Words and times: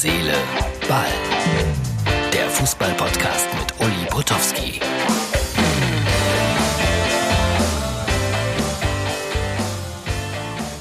Seele, 0.00 0.32
Ball. 0.88 1.08
Der 2.32 2.48
Fußball-Podcast 2.50 3.48
mit 3.58 3.80
Uli 3.80 4.06
Potowski. 4.08 4.80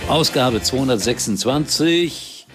Ausgabe 0.07 0.61
226 0.61 2.45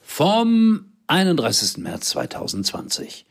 vom 0.00 0.84
31. 1.08 1.78
März 1.78 2.10
2020. 2.10 3.26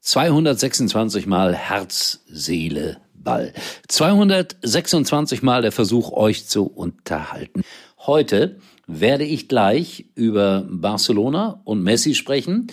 226 0.00 1.26
Mal 1.26 1.54
Herz, 1.54 2.20
Seele, 2.28 3.02
Ball. 3.12 3.52
226 3.88 5.42
Mal 5.42 5.60
der 5.60 5.72
Versuch, 5.72 6.12
euch 6.12 6.46
zu 6.46 6.64
unterhalten. 6.64 7.62
Heute 7.98 8.58
werde 8.86 9.24
ich 9.24 9.48
gleich 9.48 10.06
über 10.14 10.66
Barcelona 10.70 11.60
und 11.64 11.82
Messi 11.82 12.14
sprechen. 12.14 12.68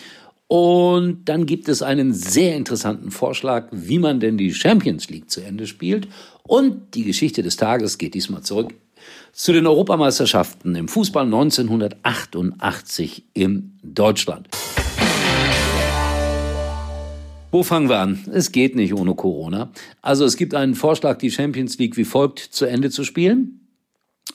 Und 0.48 1.26
dann 1.26 1.48
gibt 1.48 1.68
es 1.68 1.82
einen 1.82 2.14
sehr 2.14 2.56
interessanten 2.56 3.10
Vorschlag, 3.10 3.70
wie 3.72 3.98
man 3.98 4.20
denn 4.20 4.38
die 4.38 4.54
Champions 4.54 5.10
League 5.10 5.32
zu 5.32 5.42
Ende 5.42 5.66
spielt. 5.66 6.08
Und 6.44 6.94
die 6.94 7.04
Geschichte 7.04 7.42
des 7.42 7.58
Tages 7.58 7.98
geht 7.98 8.14
diesmal 8.14 8.44
zurück 8.44 8.76
zu 9.32 9.52
den 9.52 9.66
Europameisterschaften 9.66 10.76
im 10.76 10.88
Fußball 10.88 11.26
1988 11.26 13.26
in 13.34 13.80
Deutschland. 13.82 14.48
Wo 17.50 17.64
fangen 17.64 17.90
wir 17.90 18.00
an? 18.00 18.26
Es 18.32 18.52
geht 18.52 18.76
nicht 18.76 18.94
ohne 18.94 19.16
Corona. 19.16 19.72
Also 20.02 20.26
es 20.26 20.38
gibt 20.38 20.56
einen 20.56 20.76
Vorschlag, 20.76 21.18
die 21.18 21.32
Champions 21.32 21.78
League 21.78 21.98
wie 21.98 22.04
folgt 22.04 22.40
zu 22.40 22.66
Ende 22.66 22.90
zu 22.90 23.04
spielen. 23.04 23.63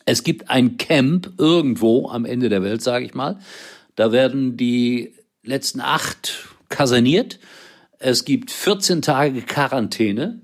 Es 0.04 0.22
gibt 0.22 0.50
ein 0.50 0.76
Camp 0.76 1.32
irgendwo 1.38 2.08
am 2.08 2.24
Ende 2.24 2.48
der 2.48 2.62
Welt, 2.62 2.82
sage 2.82 3.04
ich 3.04 3.14
mal. 3.14 3.38
Da 3.94 4.12
werden 4.12 4.56
die 4.56 5.14
letzten 5.42 5.80
acht 5.80 6.48
kaserniert. 6.68 7.38
Es 7.98 8.24
gibt 8.24 8.50
14 8.50 9.02
Tage 9.02 9.42
Quarantäne 9.42 10.42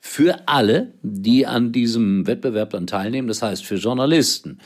für 0.00 0.48
alle, 0.48 0.94
die 1.02 1.46
an 1.46 1.72
diesem 1.72 2.26
Wettbewerb 2.26 2.70
dann 2.70 2.86
teilnehmen. 2.86 3.28
Das 3.28 3.42
heißt 3.42 3.64
für 3.64 3.76
Journalisten, 3.76 4.58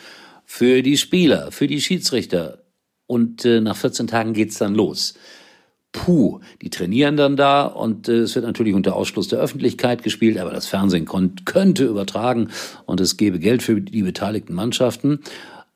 für 0.45 0.83
die 0.83 0.99
Spieler, 0.99 1.51
für 1.53 1.67
die 1.67 1.81
Schiedsrichter. 1.81 2.65
Und 3.07 3.45
äh, 3.45 3.61
nach 3.61 3.77
14 3.77 4.07
Tagen 4.07 4.33
geht's 4.33 4.59
dann 4.59 4.75
los 4.75 5.15
puh, 5.95 6.41
die 6.61 6.71
trainieren 6.71 7.17
dann 7.17 7.37
da 7.37 7.65
und 7.65 8.09
äh, 8.09 8.19
es 8.19 8.35
wird 8.35 8.45
natürlich 8.45 8.75
unter 8.75 8.95
Ausschluss 8.97 9.29
der 9.29 9.39
Öffentlichkeit 9.39 10.03
gespielt, 10.03 10.39
aber 10.39 10.51
das 10.51 10.67
Fernsehen 10.67 11.07
könnte 11.07 11.85
übertragen 11.85 12.49
und 12.85 13.01
es 13.01 13.17
gäbe 13.17 13.39
Geld 13.39 13.63
für 13.63 13.81
die 13.81 14.03
beteiligten 14.03 14.55
Mannschaften. 14.55 15.21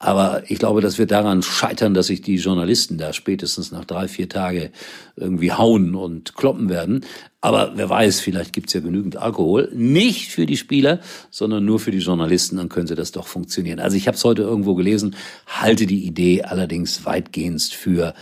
Aber 0.00 0.42
ich 0.48 0.60
glaube, 0.60 0.80
das 0.80 0.98
wird 0.98 1.10
daran 1.10 1.42
scheitern, 1.42 1.92
dass 1.92 2.06
sich 2.06 2.22
die 2.22 2.36
Journalisten 2.36 2.98
da 2.98 3.12
spätestens 3.12 3.72
nach 3.72 3.84
drei, 3.84 4.06
vier 4.06 4.28
Tage 4.28 4.70
irgendwie 5.16 5.52
hauen 5.52 5.96
und 5.96 6.36
kloppen 6.36 6.68
werden. 6.68 7.04
Aber 7.40 7.72
wer 7.74 7.88
weiß, 7.88 8.20
vielleicht 8.20 8.52
gibt's 8.52 8.72
ja 8.74 8.80
genügend 8.80 9.16
Alkohol. 9.16 9.70
Nicht 9.74 10.30
für 10.30 10.46
die 10.46 10.56
Spieler, 10.56 11.00
sondern 11.30 11.64
nur 11.64 11.80
für 11.80 11.90
die 11.90 11.98
Journalisten, 11.98 12.58
dann 12.58 12.68
könnte 12.68 12.94
das 12.94 13.10
doch 13.10 13.26
funktionieren. 13.26 13.80
Also 13.80 13.96
ich 13.96 14.06
habe 14.06 14.16
es 14.16 14.24
heute 14.24 14.42
irgendwo 14.42 14.76
gelesen, 14.76 15.16
halte 15.46 15.86
die 15.86 16.04
Idee 16.04 16.42
allerdings 16.42 17.04
weitgehend 17.04 17.62
für 17.62 18.14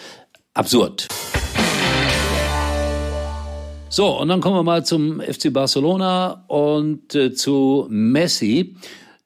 absurd. 0.55 1.09
So, 3.89 4.21
und 4.21 4.29
dann 4.29 4.41
kommen 4.41 4.57
wir 4.57 4.63
mal 4.65 4.85
zum 4.85 5.21
FC 5.21 5.53
Barcelona 5.53 6.45
und 6.49 7.15
äh, 7.15 7.33
zu 7.33 7.87
Messi. 7.89 8.75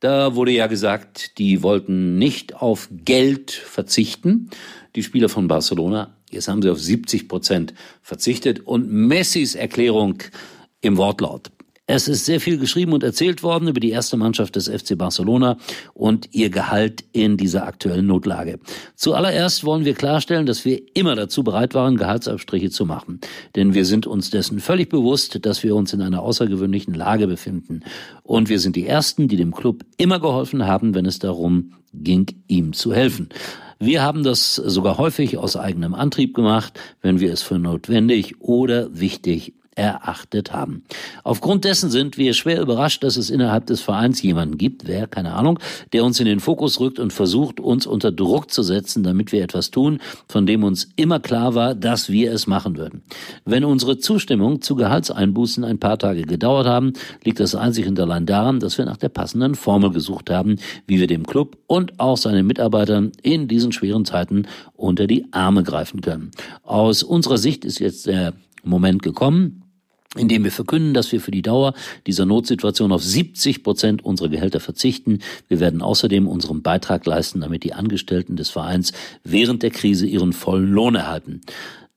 Da 0.01 0.35
wurde 0.35 0.53
ja 0.53 0.67
gesagt, 0.67 1.39
die 1.39 1.63
wollten 1.63 2.19
nicht 2.19 2.55
auf 2.55 2.89
Geld 2.91 3.51
verzichten, 3.51 4.51
die 4.95 5.03
Spieler 5.03 5.29
von 5.29 5.49
Barcelona. 5.49 6.15
Jetzt 6.31 6.49
haben 6.49 6.63
sie 6.63 6.71
auf 6.71 6.79
70 6.79 7.27
Prozent 7.27 7.75
verzichtet 8.03 8.61
und 8.61 8.91
Messis 8.93 9.55
Erklärung 9.55 10.23
im 10.83 10.97
Wortlaut. 10.99 11.51
Es 11.93 12.07
ist 12.07 12.25
sehr 12.25 12.41
viel 12.41 12.57
geschrieben 12.57 12.93
und 12.93 13.03
erzählt 13.03 13.43
worden 13.43 13.67
über 13.67 13.81
die 13.81 13.91
erste 13.91 14.17
Mannschaft 14.17 14.55
des 14.55 14.69
FC 14.69 14.97
Barcelona 14.97 15.57
und 15.93 16.29
ihr 16.31 16.49
Gehalt 16.49 17.03
in 17.11 17.37
dieser 17.37 17.67
aktuellen 17.67 18.07
Notlage. 18.07 18.61
Zuallererst 18.95 19.65
wollen 19.65 19.85
wir 19.85 19.95
klarstellen, 19.95 20.47
dass 20.47 20.65
wir 20.65 20.81
immer 20.95 21.17
dazu 21.17 21.43
bereit 21.43 21.75
waren, 21.75 21.97
Gehaltsabstriche 21.97 22.71
zu 22.71 22.87
machen. 22.87 23.19
Denn 23.57 23.75
wir 23.75 23.85
sind 23.85 24.07
uns 24.07 24.31
dessen 24.31 24.61
völlig 24.61 24.89
bewusst, 24.89 25.45
dass 25.45 25.65
wir 25.65 25.75
uns 25.75 25.93
in 25.93 26.01
einer 26.01 26.23
außergewöhnlichen 26.23 26.95
Lage 26.95 27.27
befinden. 27.27 27.81
Und 28.23 28.49
wir 28.49 28.61
sind 28.61 28.77
die 28.77 28.87
Ersten, 28.87 29.27
die 29.27 29.37
dem 29.37 29.53
Club 29.53 29.85
immer 29.97 30.21
geholfen 30.21 30.69
haben, 30.69 30.95
wenn 30.95 31.07
es 31.07 31.19
darum 31.19 31.73
ging, 31.93 32.27
ihm 32.47 32.73
zu 32.73 32.95
helfen. 32.95 33.31
Wir 33.81 34.03
haben 34.03 34.23
das 34.23 34.55
sogar 34.55 34.97
häufig 34.97 35.39
aus 35.39 35.57
eigenem 35.57 35.95
Antrieb 35.95 36.35
gemacht, 36.35 36.79
wenn 37.03 37.19
wir 37.19 37.33
es 37.33 37.43
für 37.43 37.59
notwendig 37.59 38.41
oder 38.41 38.97
wichtig 38.97 39.55
erachtet 39.81 40.53
haben. 40.53 40.85
Aufgrund 41.25 41.65
dessen 41.65 41.91
sind 41.91 42.19
wir 42.19 42.35
schwer 42.35 42.61
überrascht, 42.61 43.03
dass 43.03 43.17
es 43.17 43.31
innerhalb 43.31 43.67
des 43.67 43.81
Vereins 43.81 44.21
jemanden 44.23 44.59
gibt, 44.59 44.87
wer, 44.87 45.07
keine 45.07 45.33
Ahnung, 45.33 45.59
der 45.93 46.05
uns 46.05 46.21
in 46.21 46.27
den 46.27 46.41
Fokus 46.41 46.81
rückt 46.81 46.99
und 46.99 47.13
versucht, 47.13 47.61
uns 47.61 47.87
unter 47.87 48.13
Druck 48.13 48.51
zu 48.51 48.63
setzen, 48.63 49.03
damit 49.03 49.33
wir 49.33 49.43
etwas 49.43 49.71
tun, 49.71 50.01
von 50.29 50.47
dem 50.47 50.65
uns 50.65 50.89
immer 50.97 51.19
klar 51.19 51.55
war, 51.55 51.75
dass 51.75 52.11
wir 52.11 52.33
es 52.33 52.47
machen 52.47 52.77
würden. 52.77 53.03
Wenn 53.45 53.65
unsere 53.65 53.99
Zustimmung 53.99 54.61
zu 54.61 54.77
Gehaltseinbußen 54.77 55.65
ein 55.65 55.79
paar 55.79 55.99
Tage 55.99 56.23
gedauert 56.23 56.67
haben, 56.67 56.93
liegt 57.25 57.41
das 57.41 57.55
einzig 57.55 57.87
und 57.87 57.99
allein 57.99 58.27
daran, 58.27 58.61
dass 58.61 58.77
wir 58.77 58.85
nach 58.85 58.99
der 58.99 59.09
passenden 59.09 59.55
Formel 59.55 59.91
gesucht 59.91 60.31
haben, 60.31 60.57
wie 60.87 61.01
wir 61.01 61.07
dem 61.07 61.27
Club 61.27 61.57
und 61.67 61.99
auch 61.99 62.17
seinen 62.17 62.47
Mitarbeitern 62.47 63.13
in 63.23 63.49
diesen 63.49 63.73
schweren 63.73 64.05
Zeiten 64.05 64.47
unter 64.75 65.07
die 65.07 65.27
Arme 65.33 65.63
greifen 65.63 66.01
können. 66.01 66.31
Aus 66.63 67.03
unserer 67.03 67.39
Sicht 67.39 67.65
ist 67.65 67.79
jetzt 67.79 68.07
der 68.07 68.35
Moment 68.63 69.03
gekommen, 69.03 69.60
indem 70.17 70.43
wir 70.43 70.51
verkünden, 70.51 70.93
dass 70.93 71.13
wir 71.13 71.21
für 71.21 71.31
die 71.31 71.43
Dauer 71.43 71.73
dieser 72.07 72.27
Notsituation 72.27 72.91
auf 72.91 73.03
70 73.03 73.63
Prozent 73.63 74.05
unserer 74.05 74.29
Gehälter 74.29 74.59
verzichten. 74.59 75.21
Wir 75.47 75.61
werden 75.61 75.83
außerdem 75.83 76.27
unseren 76.27 76.63
Beitrag 76.63 77.07
leisten, 77.07 77.41
damit 77.41 77.63
die 77.63 77.75
Angestellten 77.75 78.37
des 78.37 78.51
Vereins 78.51 78.93
während 79.23 79.63
der 79.63 79.71
Krise 79.71 80.07
ihren 80.07 80.33
vollen 80.33 80.73
Lohn 80.73 80.97
erhalten. 80.97 81.43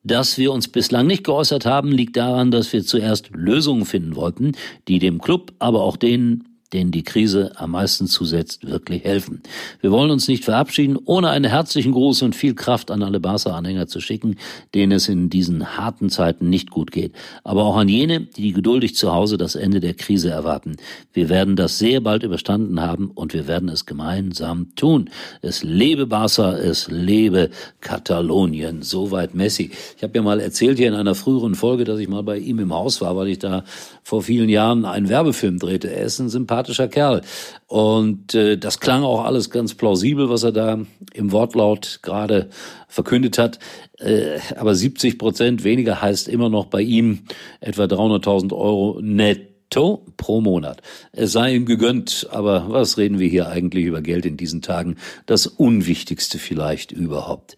Dass 0.03 0.37
wir 0.37 0.51
uns 0.51 0.67
bislang 0.67 1.07
nicht 1.07 1.23
geäußert 1.23 1.65
haben, 1.65 1.91
liegt 1.91 2.17
daran, 2.17 2.51
dass 2.51 2.71
wir 2.73 2.83
zuerst 2.83 3.29
Lösungen 3.33 3.85
finden 3.85 4.15
wollten, 4.15 4.51
die 4.87 4.99
dem 4.99 5.19
Club, 5.19 5.53
aber 5.59 5.81
auch 5.81 5.97
denen 5.97 6.52
denen 6.73 6.91
die 6.91 7.03
Krise 7.03 7.51
am 7.55 7.71
meisten 7.71 8.07
zusetzt, 8.07 8.67
wirklich 8.67 9.03
helfen. 9.03 9.41
Wir 9.81 9.91
wollen 9.91 10.11
uns 10.11 10.27
nicht 10.27 10.43
verabschieden, 10.43 10.97
ohne 11.05 11.29
einen 11.29 11.49
herzlichen 11.49 11.91
Gruß 11.91 12.21
und 12.23 12.35
viel 12.35 12.55
Kraft 12.55 12.91
an 12.91 13.03
alle 13.03 13.19
Barca-Anhänger 13.19 13.87
zu 13.87 14.01
schicken, 14.01 14.37
denen 14.73 14.91
es 14.93 15.07
in 15.07 15.29
diesen 15.29 15.77
harten 15.77 16.09
Zeiten 16.09 16.49
nicht 16.49 16.71
gut 16.71 16.91
geht. 16.91 17.13
Aber 17.43 17.63
auch 17.65 17.77
an 17.77 17.89
jene, 17.89 18.21
die 18.21 18.53
geduldig 18.53 18.95
zu 18.95 19.13
Hause 19.13 19.37
das 19.37 19.55
Ende 19.55 19.79
der 19.79 19.93
Krise 19.93 20.29
erwarten. 20.29 20.77
Wir 21.13 21.29
werden 21.29 21.55
das 21.55 21.77
sehr 21.77 22.01
bald 22.01 22.23
überstanden 22.23 22.81
haben 22.81 23.11
und 23.13 23.33
wir 23.33 23.47
werden 23.47 23.69
es 23.69 23.85
gemeinsam 23.85 24.75
tun. 24.75 25.09
Es 25.41 25.63
lebe 25.63 26.07
Barca, 26.07 26.53
es 26.53 26.89
lebe 26.89 27.49
Katalonien. 27.81 28.81
Soweit 28.81 29.35
Messi. 29.35 29.71
Ich 29.97 30.03
habe 30.03 30.13
ja 30.15 30.21
mal 30.21 30.39
erzählt 30.39 30.77
hier 30.77 30.87
in 30.87 30.95
einer 30.95 31.15
früheren 31.15 31.55
Folge, 31.55 31.83
dass 31.83 31.99
ich 31.99 32.07
mal 32.07 32.23
bei 32.23 32.37
ihm 32.37 32.59
im 32.59 32.73
Haus 32.73 33.01
war, 33.01 33.15
weil 33.15 33.27
ich 33.27 33.39
da 33.39 33.63
vor 34.03 34.23
vielen 34.23 34.49
Jahren 34.49 34.85
einen 34.85 35.09
Werbefilm 35.09 35.59
drehte. 35.59 35.93
Er 35.93 36.05
ist 36.05 36.19
ein 36.19 36.29
Sympath 36.29 36.62
sympathischer 36.63 36.87
Kerl. 36.87 37.21
Und 37.67 38.33
äh, 38.35 38.57
das 38.57 38.79
klang 38.79 39.03
auch 39.03 39.23
alles 39.23 39.49
ganz 39.49 39.73
plausibel, 39.73 40.29
was 40.29 40.43
er 40.43 40.51
da 40.51 40.79
im 41.13 41.31
Wortlaut 41.31 41.99
gerade 42.01 42.49
verkündet 42.87 43.37
hat. 43.37 43.59
Äh, 43.99 44.39
aber 44.57 44.75
70 44.75 45.17
Prozent 45.17 45.63
weniger 45.63 46.01
heißt 46.01 46.27
immer 46.27 46.49
noch 46.49 46.67
bei 46.67 46.81
ihm 46.81 47.23
etwa 47.59 47.83
300.000 47.83 48.53
Euro 48.53 48.99
netto 49.01 50.05
pro 50.17 50.41
Monat. 50.41 50.81
Es 51.11 51.31
sei 51.31 51.55
ihm 51.55 51.65
gegönnt, 51.65 52.27
aber 52.31 52.65
was 52.69 52.97
reden 52.97 53.19
wir 53.19 53.27
hier 53.27 53.49
eigentlich 53.49 53.85
über 53.85 54.01
Geld 54.01 54.25
in 54.25 54.37
diesen 54.37 54.61
Tagen? 54.61 54.97
Das 55.25 55.47
Unwichtigste 55.47 56.37
vielleicht 56.37 56.91
überhaupt. 56.91 57.57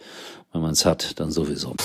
Wenn 0.54 0.62
man 0.62 0.72
es 0.72 0.86
hat, 0.86 1.20
dann 1.20 1.32
sowieso. 1.32 1.76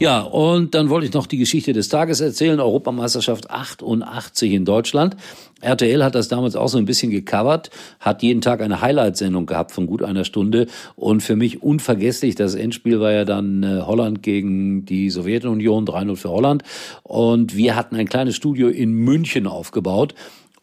Ja, 0.00 0.22
und 0.22 0.74
dann 0.74 0.88
wollte 0.88 1.06
ich 1.06 1.12
noch 1.12 1.26
die 1.26 1.36
Geschichte 1.36 1.74
des 1.74 1.90
Tages 1.90 2.22
erzählen. 2.22 2.58
Europameisterschaft 2.58 3.50
88 3.50 4.50
in 4.50 4.64
Deutschland. 4.64 5.14
RTL 5.60 6.02
hat 6.02 6.14
das 6.14 6.28
damals 6.28 6.56
auch 6.56 6.68
so 6.68 6.78
ein 6.78 6.86
bisschen 6.86 7.10
gecovert, 7.10 7.68
hat 8.00 8.22
jeden 8.22 8.40
Tag 8.40 8.62
eine 8.62 8.80
Highlight-Sendung 8.80 9.44
gehabt 9.44 9.72
von 9.72 9.86
gut 9.86 10.02
einer 10.02 10.24
Stunde. 10.24 10.68
Und 10.96 11.22
für 11.22 11.36
mich 11.36 11.62
unvergesslich, 11.62 12.34
das 12.34 12.54
Endspiel 12.54 12.98
war 12.98 13.12
ja 13.12 13.26
dann 13.26 13.62
äh, 13.62 13.82
Holland 13.82 14.22
gegen 14.22 14.86
die 14.86 15.10
Sowjetunion, 15.10 15.84
3-0 15.84 16.16
für 16.16 16.30
Holland. 16.30 16.62
Und 17.02 17.54
wir 17.54 17.76
hatten 17.76 17.94
ein 17.94 18.08
kleines 18.08 18.36
Studio 18.36 18.68
in 18.68 18.92
München 18.94 19.46
aufgebaut. 19.46 20.14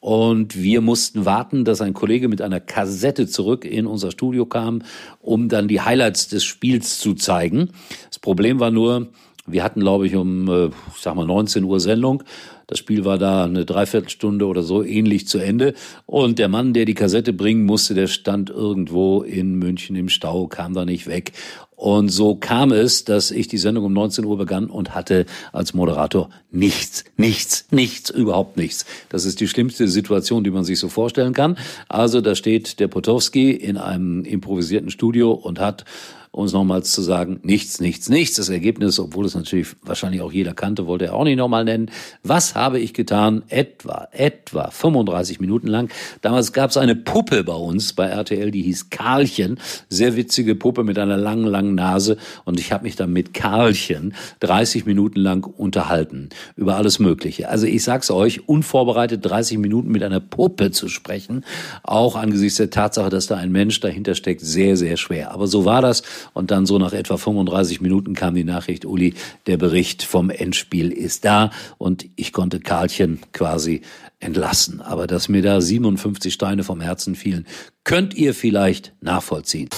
Und 0.07 0.56
wir 0.56 0.80
mussten 0.80 1.25
warten, 1.25 1.65
dass 1.65 1.81
ein 1.81 1.94
Kollege 1.94 2.30
mit 2.30 2.42
einer 2.42 2.62
Kassette 2.62 3.27
zurück 3.27 3.65
in 3.65 3.86
unser 3.86 4.09
Studio 4.09 4.45
kam, 4.45 4.83
um 5.19 5.50
dann 5.50 5.68
die 5.68 5.81
Highlights 5.81 6.30
des 6.30 6.45
Spiels 6.45 7.00
zu 7.00 7.13
zeigen. 7.13 7.71
Das 8.07 8.18
Problem 8.18 8.62
war 8.62 8.71
nur, 8.71 9.09
wir 9.48 9.64
hatten, 9.64 9.80
glaube 9.80 10.06
ich, 10.06 10.16
um, 10.16 10.50
äh, 10.50 10.68
ich 10.68 11.02
sag 11.02 11.16
mal, 11.16 11.26
19 11.26 11.64
Uhr 11.64 11.80
Sendung. 11.80 12.24
Das 12.68 12.80
Spiel 12.80 13.06
war 13.06 13.18
da 13.18 13.46
eine 13.46 13.64
Dreiviertelstunde 13.66 14.46
oder 14.46 14.62
so 14.62 14.84
ähnlich 14.84 15.26
zu 15.28 15.38
Ende. 15.38 15.74
Und 16.06 16.38
der 16.38 16.50
Mann, 16.50 16.74
der 16.74 16.84
die 16.84 16.96
Kassette 16.96 17.32
bringen 17.32 17.66
musste, 17.66 17.94
der 17.94 18.08
stand 18.08 18.50
irgendwo 18.50 19.22
in 19.22 19.56
München 19.56 19.96
im 19.96 20.10
Stau, 20.10 20.48
kam 20.48 20.74
da 20.74 20.84
nicht 20.84 21.08
weg. 21.08 21.32
Und 21.78 22.10
so 22.10 22.36
kam 22.36 22.72
es, 22.72 23.06
dass 23.06 23.32
ich 23.32 23.48
die 23.48 23.60
Sendung 23.60 23.86
um 23.86 23.94
19 23.94 24.26
Uhr 24.26 24.38
begann 24.38 24.66
und 24.66 24.96
hatte 24.96 25.28
als 25.54 25.76
Moderator 25.76 26.30
nichts, 26.52 27.06
nichts, 27.16 27.68
nichts, 27.72 28.10
überhaupt 28.10 28.58
nichts. 28.58 28.86
Das 29.10 29.26
ist 29.26 29.40
die 29.40 29.48
schlimmste 29.48 29.88
Situation, 29.88 30.44
die 30.44 30.50
man 30.50 30.66
sich 30.66 30.80
so 30.80 30.90
vorstellen 30.90 31.34
kann. 31.34 31.56
Also 31.88 32.20
da 32.20 32.36
steht 32.36 32.80
der 32.80 32.88
Potowski 32.88 33.52
in 33.52 33.78
einem 33.78 34.26
improvisierten 34.26 34.90
Studio 34.90 35.32
und 35.32 35.60
hat 35.60 35.86
um 36.31 36.45
es 36.45 36.53
nochmals 36.53 36.91
zu 36.91 37.01
sagen, 37.01 37.39
nichts, 37.44 37.79
nichts, 37.79 38.09
nichts. 38.09 38.35
Das 38.35 38.50
Ergebnis, 38.50 39.00
obwohl 39.00 39.25
es 39.25 39.35
natürlich 39.35 39.68
wahrscheinlich 39.81 40.21
auch 40.21 40.31
jeder 40.31 40.53
kannte, 40.53 40.88
wollte 40.88 41.06
er 41.06 41.13
auch 41.15 41.24
nicht 41.24 41.38
nochmal 41.38 41.65
nennen. 41.65 41.89
Was 42.24 42.56
habe 42.56 42.79
ich 42.79 42.94
getan? 42.94 43.44
Etwa, 43.50 44.07
etwa 44.12 44.69
35 44.69 45.39
Minuten 45.39 45.68
lang. 45.68 45.89
Damals 46.21 46.53
gab 46.53 46.69
es 46.69 46.77
eine 46.77 46.95
Puppe 46.95 47.44
bei 47.44 47.53
uns 47.53 47.94
bei 47.94 48.06
RTL, 48.06 48.51
die 48.51 48.62
hieß 48.63 48.89
Karlchen. 48.89 49.59
Sehr 49.89 50.15
witzige 50.15 50.56
Puppe 50.56 50.83
mit 50.83 51.00
einer 51.00 51.18
langen, 51.18 51.47
langen 51.47 51.75
Nase. 51.75 52.18
Und 52.45 52.59
ich 52.59 52.71
habe 52.71 52.83
mich 52.83 52.95
dann 52.95 53.13
mit 53.13 53.33
Karlchen 53.33 54.13
30 54.41 54.85
Minuten 54.85 55.19
lang 55.19 55.44
unterhalten 55.45 56.29
über 56.56 56.75
alles 56.75 57.00
Mögliche. 57.00 57.50
Also 57.50 57.65
ich 57.65 57.83
sag's 57.83 58.12
euch, 58.12 58.47
unvorbereitet 58.47 59.25
30 59.25 59.57
Minuten 59.57 59.91
mit 59.91 60.03
einer 60.03 60.19
Puppe 60.19 60.71
zu 60.71 60.88
sprechen, 60.89 61.44
auch 61.83 62.15
angesichts 62.15 62.57
der 62.57 62.69
Tatsache, 62.69 63.09
dass 63.09 63.27
da 63.27 63.38
ein 63.38 63.51
Mensch 63.51 63.79
dahinter 63.79 64.15
steckt, 64.15 64.41
sehr, 64.41 64.77
sehr 64.77 64.97
schwer. 64.97 65.31
Aber 65.31 65.47
so 65.47 65.65
war 65.65 65.81
das. 65.81 66.03
Und 66.34 66.52
dann 66.52 66.66
so 66.66 66.78
nach 66.78 66.94
etwa 66.94 67.18
35 67.18 67.81
Minuten 67.81 68.14
kam 68.14 68.36
die 68.36 68.44
Nachricht, 68.44 68.86
Uli, 68.86 69.14
der 69.46 69.58
Bericht 69.58 70.04
vom 70.04 70.30
Endspiel 70.30 70.92
ist 70.92 71.25
da. 71.25 71.52
Und 71.78 72.08
ich 72.16 72.34
konnte 72.34 72.60
Karlchen 72.60 73.19
quasi 73.34 73.81
entlassen. 74.19 74.81
Aber 74.81 75.08
dass 75.08 75.30
mir 75.30 75.42
da 75.42 75.62
57 75.62 76.34
Steine 76.34 76.64
vom 76.64 76.81
Herzen 76.81 77.16
fielen, 77.16 77.46
könnt 77.84 78.14
ihr 78.14 78.34
vielleicht 78.34 78.94
nachvollziehen. 79.02 79.69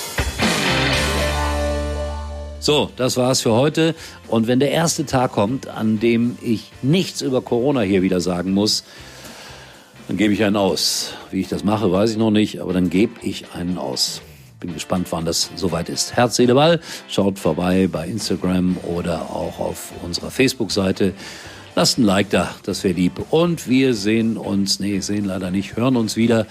So, 2.62 2.92
das 2.97 3.15
war's 3.15 3.42
für 3.42 3.53
heute. 3.53 3.95
Und 4.27 4.47
wenn 4.47 4.59
der 4.59 4.71
erste 4.71 5.06
Tag 5.06 5.31
kommt, 5.31 5.68
an 5.68 6.00
dem 6.00 6.38
ich 6.42 6.71
nichts 6.81 7.21
über 7.21 7.42
Corona 7.42 7.81
hier 7.81 8.01
wieder 8.01 8.19
sagen 8.19 8.51
muss, 8.51 8.83
dann 10.09 10.18
gebe 10.18 10.33
ich 10.33 10.44
einen 10.44 10.57
aus. 10.57 11.13
Wie 11.31 11.39
ich 11.39 11.47
das 11.47 11.63
mache, 11.63 11.92
weiß 11.92 12.12
ich 12.12 12.18
noch 12.18 12.31
nicht, 12.31 12.59
aber 12.59 12.74
dann 12.74 12.89
gebe 12.89 13.13
ich 13.21 13.53
einen 13.53 13.77
aus. 13.77 14.21
Bin 14.59 14.73
gespannt, 14.73 15.07
wann 15.11 15.23
das 15.23 15.51
soweit 15.56 15.88
ist. 15.88 16.15
Herz, 16.17 16.35
Seele, 16.35 16.53
Ball. 16.53 16.81
Schaut 17.07 17.39
vorbei 17.39 17.88
bei 17.89 18.07
Instagram 18.07 18.77
oder 18.83 19.21
auch 19.29 19.59
auf 19.59 19.94
unserer 20.03 20.31
Facebook-Seite. 20.31 21.13
Lasst 21.75 21.97
ein 21.97 22.03
Like 22.03 22.29
da, 22.29 22.53
das 22.63 22.83
wäre 22.83 22.94
lieb. 22.94 23.21
Und 23.29 23.69
wir 23.69 23.94
sehen 23.94 24.35
uns, 24.35 24.81
nee, 24.81 25.00
sehen 25.00 25.23
leider 25.23 25.50
nicht, 25.50 25.77
hören 25.77 25.95
uns 25.95 26.17
wieder 26.17 26.45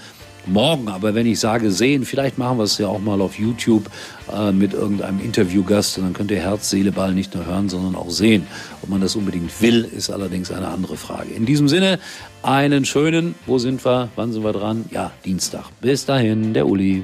morgen. 0.47 0.87
Aber 0.87 1.13
wenn 1.13 1.27
ich 1.27 1.39
sage 1.39 1.69
sehen, 1.69 2.03
vielleicht 2.05 2.39
machen 2.39 2.57
wir 2.57 2.63
es 2.63 2.79
ja 2.79 2.87
auch 2.87 2.99
mal 2.99 3.21
auf 3.21 3.37
YouTube 3.37 3.89
äh, 4.33 4.51
mit 4.51 4.73
irgendeinem 4.73 5.19
Interviewgast. 5.19 5.99
Und 5.99 6.05
dann 6.05 6.13
könnt 6.13 6.31
ihr 6.31 6.39
Herz, 6.39 6.69
Seele, 6.69 6.91
Ball 6.91 7.13
nicht 7.13 7.35
nur 7.35 7.45
hören, 7.45 7.69
sondern 7.69 7.95
auch 7.95 8.09
sehen. 8.09 8.47
Ob 8.81 8.89
man 8.89 9.01
das 9.01 9.15
unbedingt 9.15 9.61
will, 9.61 9.85
ist 9.95 10.09
allerdings 10.09 10.51
eine 10.51 10.69
andere 10.69 10.97
Frage. 10.97 11.31
In 11.31 11.45
diesem 11.45 11.67
Sinne, 11.67 11.99
einen 12.41 12.85
schönen, 12.85 13.35
wo 13.45 13.59
sind 13.59 13.85
wir, 13.85 14.09
wann 14.15 14.31
sind 14.31 14.43
wir 14.43 14.53
dran? 14.53 14.85
Ja, 14.89 15.11
Dienstag. 15.25 15.65
Bis 15.81 16.05
dahin, 16.05 16.55
der 16.55 16.67
Uli. 16.67 17.03